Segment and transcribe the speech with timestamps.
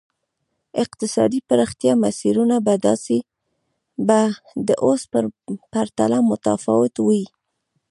[0.83, 2.73] اقتصادي پراختیا مسیرونه به
[4.67, 5.19] د اوس په
[5.73, 7.23] پرتله متفاوت وای.